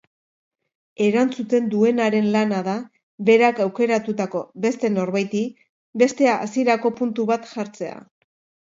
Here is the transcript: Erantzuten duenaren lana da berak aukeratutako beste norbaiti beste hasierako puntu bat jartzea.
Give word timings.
Erantzuten 1.07 1.67
duenaren 1.73 2.31
lana 2.37 2.63
da 2.69 2.75
berak 3.29 3.63
aukeratutako 3.69 4.43
beste 4.67 4.95
norbaiti 4.97 5.45
beste 6.05 6.35
hasierako 6.39 6.97
puntu 7.03 7.33
bat 7.35 7.51
jartzea. 7.57 7.99